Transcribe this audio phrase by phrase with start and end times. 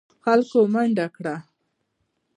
[0.23, 1.35] خلکو منډه کړه.